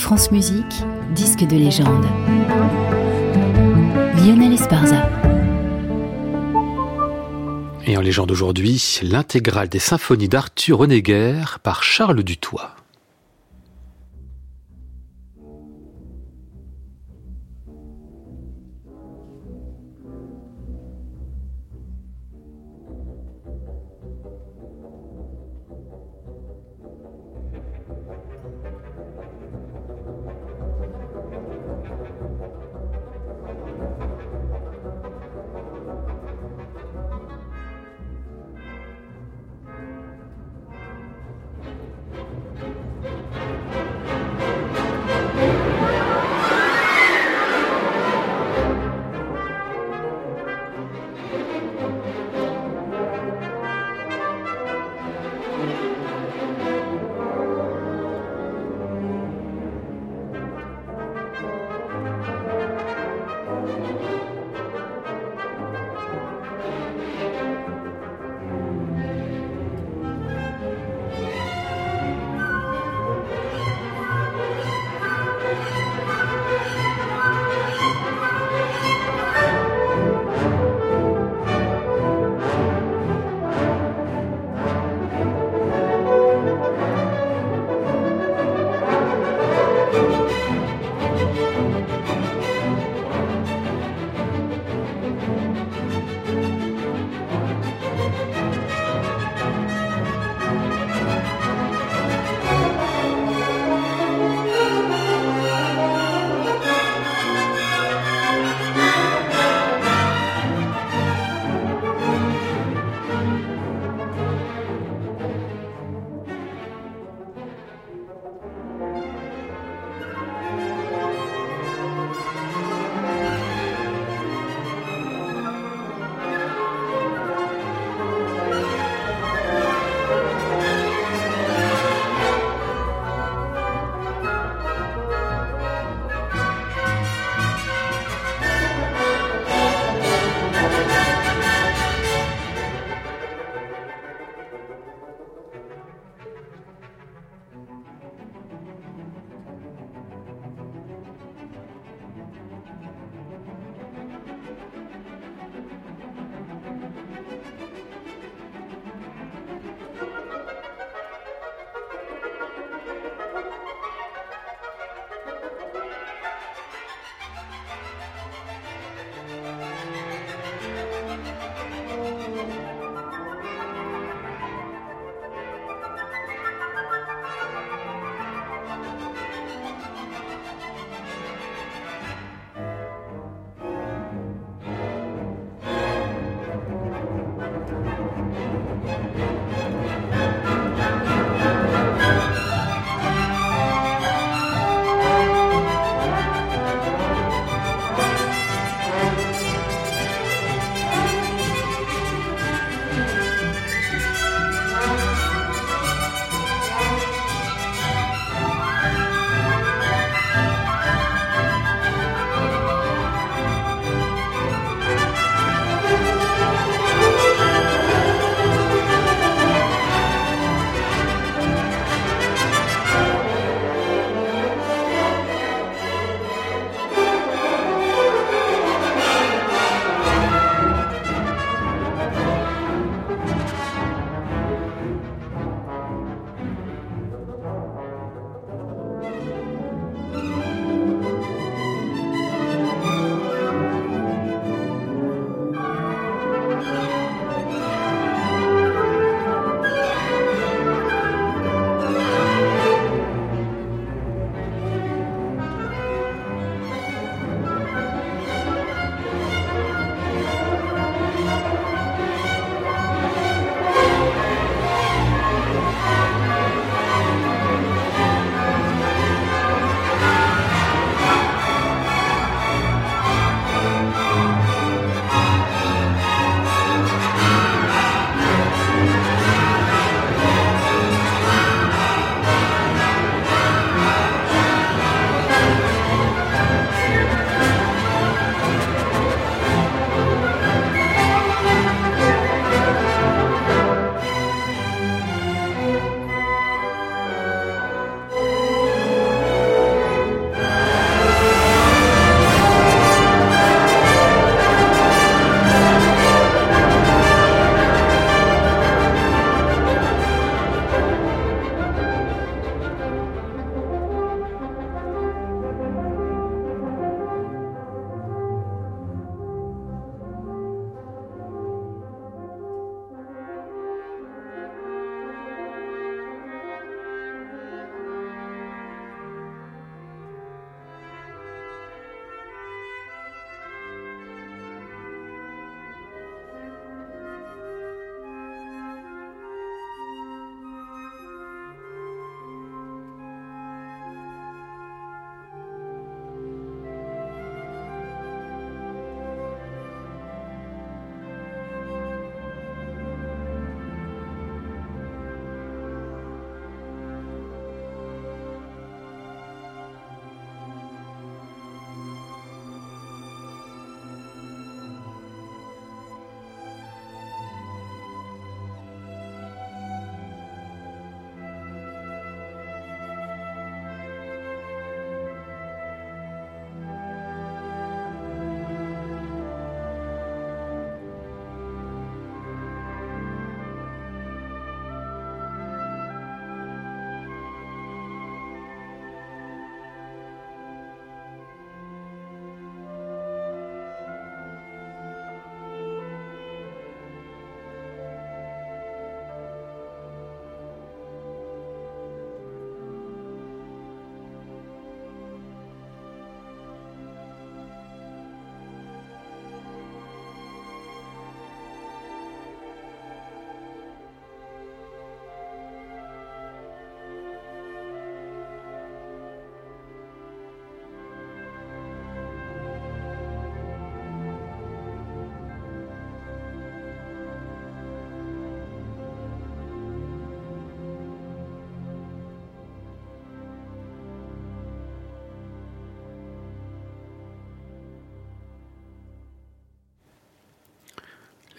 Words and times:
France 0.00 0.32
Musique, 0.32 0.82
disque 1.14 1.46
de 1.46 1.56
légende. 1.56 2.06
Lionel 4.16 4.54
Esparza. 4.54 5.08
Et 7.86 7.98
en 7.98 8.00
légende 8.00 8.30
aujourd'hui, 8.30 8.98
l'intégrale 9.02 9.68
des 9.68 9.78
symphonies 9.78 10.28
d'Arthur 10.28 10.80
Honegger 10.80 11.42
par 11.62 11.82
Charles 11.82 12.22
Dutoit. 12.22 12.79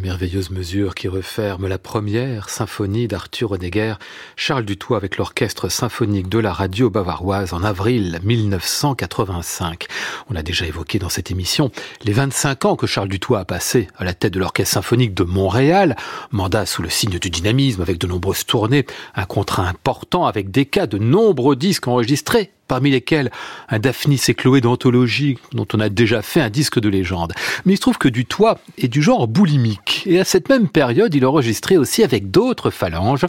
Merveilleuse 0.00 0.50
mesure 0.50 0.94
qui 0.94 1.08
referme 1.08 1.66
la 1.66 1.78
première 1.78 2.48
symphonie 2.48 3.08
d'Arthur 3.08 3.52
Honegger, 3.52 3.94
Charles 4.36 4.64
Dutoit 4.64 4.96
avec 4.96 5.16
l'orchestre 5.16 5.68
symphonique 5.68 6.28
de 6.28 6.38
la 6.38 6.52
radio 6.52 6.90
bavaroise 6.90 7.52
en 7.52 7.62
avril 7.62 8.18
1985. 8.22 9.86
On 10.30 10.36
a 10.36 10.42
déjà 10.42 10.66
évoqué 10.66 10.98
dans 10.98 11.08
cette 11.08 11.30
émission 11.30 11.70
les 12.04 12.12
25 12.12 12.64
ans 12.64 12.76
que 12.76 12.86
Charles 12.86 13.08
Dutoit 13.08 13.40
a 13.40 13.44
passé 13.44 13.88
à 13.96 14.04
la 14.04 14.14
tête 14.14 14.32
de 14.32 14.40
l'orchestre 14.40 14.74
symphonique 14.74 15.14
de 15.14 15.24
Montréal, 15.24 15.96
mandat 16.30 16.66
sous 16.66 16.82
le 16.82 16.90
signe 16.90 17.18
du 17.18 17.30
dynamisme 17.30 17.82
avec 17.82 17.98
de 17.98 18.06
nombreuses 18.06 18.46
tournées, 18.46 18.86
un 19.14 19.24
contrat 19.24 19.68
important 19.68 20.26
avec 20.26 20.50
des 20.50 20.66
cas 20.66 20.86
de 20.86 20.98
nombreux 20.98 21.56
disques 21.56 21.88
enregistrés 21.88 22.52
parmi 22.68 22.90
lesquels 22.90 23.30
un 23.68 23.78
Daphnis 23.78 24.20
et 24.28 24.34
Chloé 24.34 24.60
d'anthologie, 24.60 25.38
dont 25.52 25.66
on 25.74 25.80
a 25.80 25.88
déjà 25.88 26.22
fait 26.22 26.40
un 26.40 26.50
disque 26.50 26.80
de 26.80 26.88
légende. 26.88 27.32
Mais 27.64 27.74
il 27.74 27.76
se 27.76 27.80
trouve 27.80 27.98
que 27.98 28.08
du 28.08 28.26
toit 28.26 28.58
est 28.78 28.88
du 28.88 29.02
genre 29.02 29.28
boulimique, 29.28 30.02
et 30.06 30.20
à 30.20 30.24
cette 30.24 30.48
même 30.48 30.68
période, 30.68 31.14
il 31.14 31.24
enregistrait 31.26 31.76
aussi 31.76 32.02
avec 32.02 32.30
d'autres 32.30 32.70
phalanges, 32.70 33.26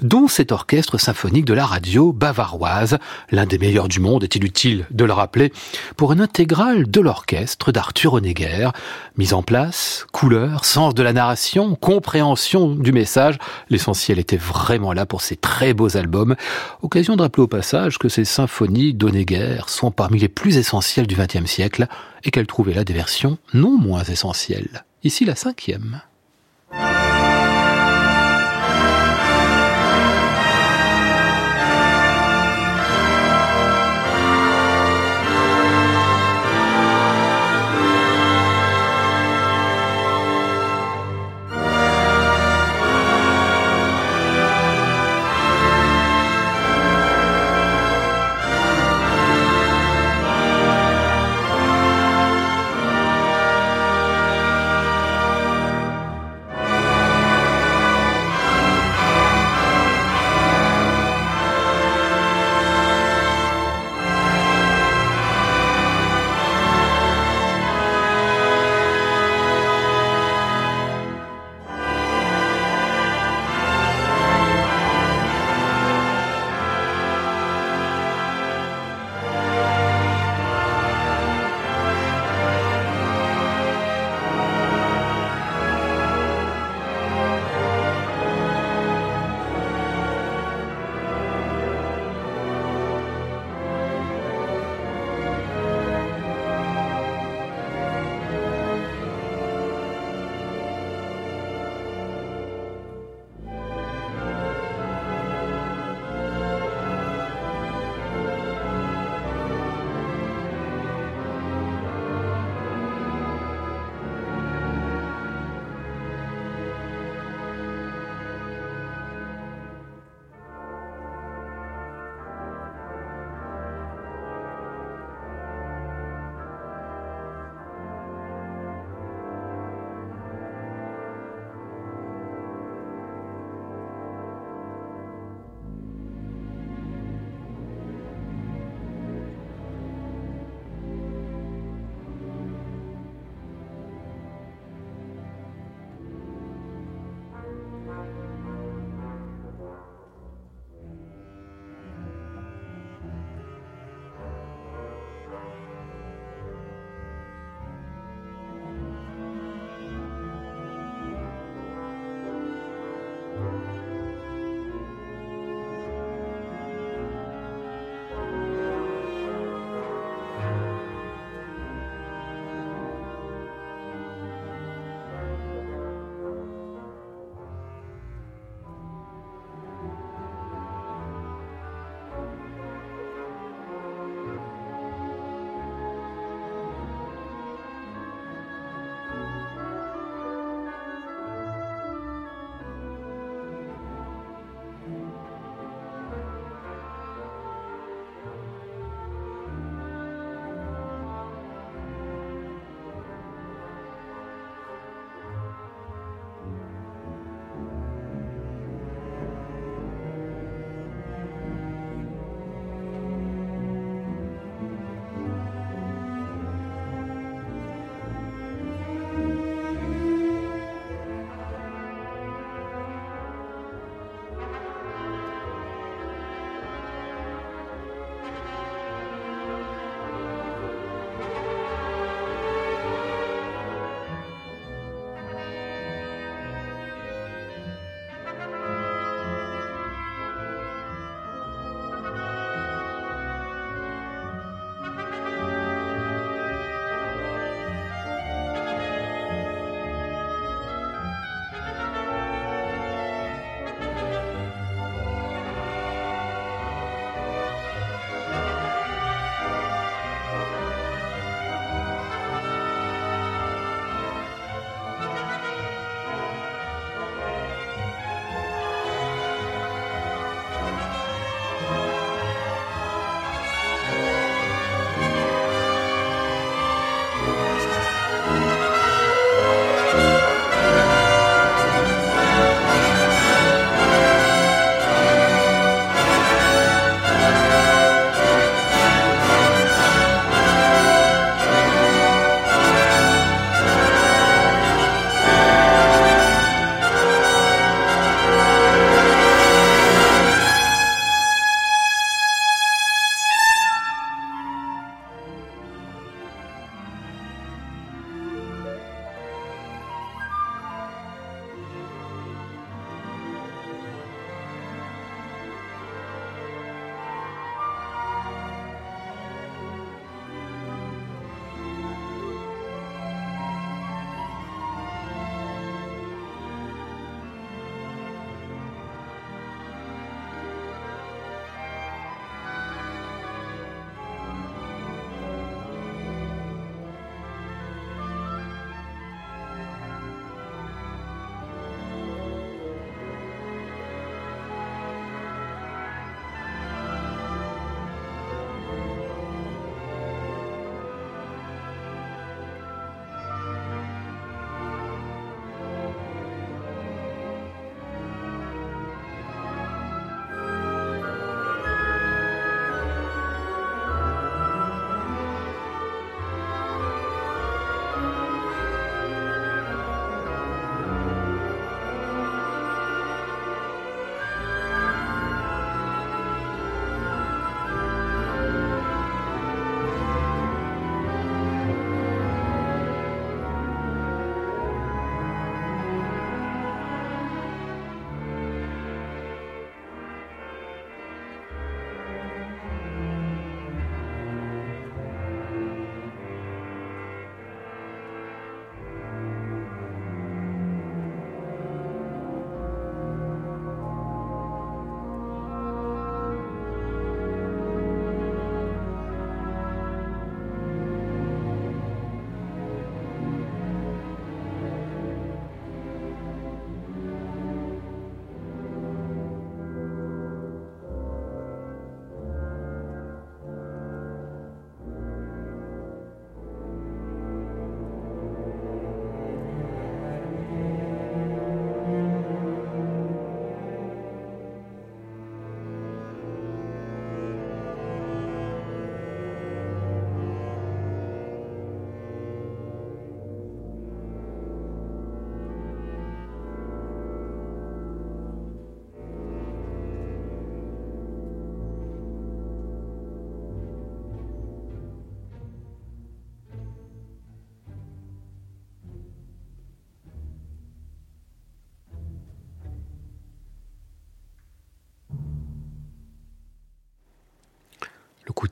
dont 0.00 0.28
cet 0.28 0.52
orchestre 0.52 0.98
symphonique 0.98 1.44
de 1.44 1.54
la 1.54 1.66
radio 1.66 2.12
bavaroise, 2.12 2.98
l'un 3.30 3.46
des 3.46 3.58
meilleurs 3.58 3.88
du 3.88 4.00
monde, 4.00 4.24
est-il 4.24 4.44
utile 4.44 4.86
de 4.90 5.04
le 5.04 5.12
rappeler, 5.12 5.52
pour 5.96 6.12
une 6.12 6.20
intégrale 6.20 6.90
de 6.90 7.00
l'orchestre 7.00 7.72
d'Arthur 7.72 8.14
Honegger, 8.14 8.70
mise 9.16 9.34
en 9.34 9.42
place, 9.42 10.06
couleur, 10.12 10.64
sens 10.64 10.94
de 10.94 11.02
la 11.02 11.12
narration, 11.12 11.74
compréhension 11.74 12.74
du 12.74 12.92
message, 12.92 13.38
l'essentiel 13.68 14.18
était 14.18 14.36
vraiment 14.36 14.92
là 14.92 15.06
pour 15.06 15.20
ces 15.20 15.36
très 15.36 15.74
beaux 15.74 15.96
albums, 15.96 16.36
occasion 16.82 17.16
de 17.16 17.22
rappeler 17.22 17.44
au 17.44 17.48
passage 17.48 17.98
que 17.98 18.08
ces 18.08 18.24
symphonies 18.24 18.79
d'Onegger 18.92 19.62
sont 19.66 19.90
parmi 19.90 20.18
les 20.18 20.28
plus 20.28 20.56
essentielles 20.56 21.06
du 21.06 21.16
XXe 21.16 21.46
siècle 21.46 21.86
et 22.24 22.30
qu'elle 22.30 22.46
trouvait 22.46 22.74
là 22.74 22.84
des 22.84 22.94
versions 22.94 23.38
non 23.54 23.76
moins 23.78 24.04
essentielles. 24.04 24.84
Ici 25.04 25.24
la 25.24 25.34
cinquième. 25.34 26.02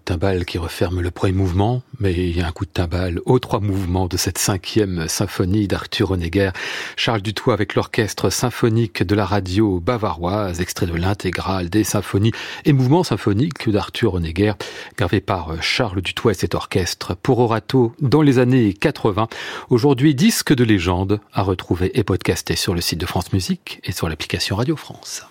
Timbales 0.08 0.46
qui 0.46 0.56
referme 0.56 1.02
le 1.02 1.10
premier 1.10 1.34
mouvement, 1.34 1.82
mais 2.00 2.14
il 2.14 2.34
y 2.34 2.40
a 2.40 2.46
un 2.46 2.50
coup 2.50 2.64
de 2.64 2.70
timbale 2.70 3.20
aux 3.26 3.38
trois 3.38 3.60
mouvements 3.60 4.06
de 4.06 4.16
cette 4.16 4.38
cinquième 4.38 5.06
symphonie 5.06 5.68
d'Arthur 5.68 6.12
Honegger. 6.12 6.52
Charles 6.96 7.20
Dutoit 7.20 7.52
avec 7.52 7.74
l'orchestre 7.74 8.30
symphonique 8.30 9.02
de 9.02 9.14
la 9.14 9.26
radio 9.26 9.80
bavaroise, 9.80 10.62
extrait 10.62 10.86
de 10.86 10.94
l'intégrale 10.94 11.68
des 11.68 11.84
symphonies 11.84 12.32
et 12.64 12.72
mouvements 12.72 13.04
symphoniques 13.04 13.68
d'Arthur 13.68 14.14
Honegger, 14.14 14.54
gravé 14.96 15.20
par 15.20 15.62
Charles 15.62 16.00
Dutoit 16.00 16.32
et 16.32 16.34
cet 16.34 16.54
orchestre 16.54 17.14
pour 17.14 17.40
Orato 17.40 17.92
dans 18.00 18.22
les 18.22 18.38
années 18.38 18.72
80. 18.72 19.28
Aujourd'hui, 19.68 20.14
disque 20.14 20.54
de 20.54 20.64
légende 20.64 21.20
à 21.34 21.42
retrouver 21.42 21.90
et 21.98 22.02
podcasté 22.02 22.56
sur 22.56 22.74
le 22.74 22.80
site 22.80 22.98
de 22.98 23.04
France 23.04 23.34
Musique 23.34 23.78
et 23.84 23.92
sur 23.92 24.08
l'application 24.08 24.56
Radio 24.56 24.74
France. 24.74 25.26